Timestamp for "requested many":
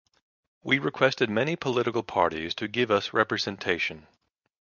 0.79-1.55